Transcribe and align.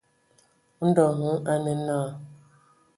Ndɔ 0.87 1.05
hm 1.17 1.21
a 1.51 1.53
nə 1.63 1.71
naa. 1.87 2.07